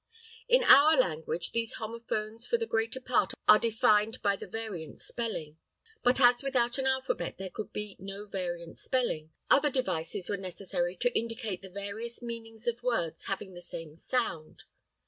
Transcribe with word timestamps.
In 0.47 0.63
our 0.63 0.97
language, 0.97 1.51
these 1.51 1.73
homophones 1.75 2.47
for 2.47 2.57
the 2.57 2.65
greater 2.65 2.99
part 2.99 3.33
are 3.47 3.59
defined 3.59 4.19
by 4.23 4.35
the 4.35 4.47
variant 4.47 4.97
spelling, 4.97 5.59
but 6.01 6.19
as 6.19 6.41
without 6.41 6.79
an 6.79 6.87
alphabet 6.87 7.37
there 7.37 7.51
could 7.51 7.71
be 7.71 7.97
no 7.99 8.25
variant 8.25 8.77
spelling, 8.79 9.31
other 9.51 9.69
devices 9.69 10.27
were 10.27 10.37
necessary 10.37 10.95
to 10.95 11.15
indicate 11.15 11.61
the 11.61 11.69
various 11.69 12.19
meanings 12.19 12.65
of 12.65 12.81
words 12.81 13.25
having 13.25 13.53
the 13.53 13.61
same 13.61 13.95
sound. 13.95 14.63